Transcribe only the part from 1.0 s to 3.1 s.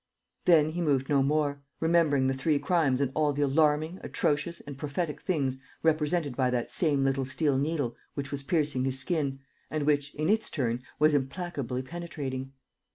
no more, remembering the three crimes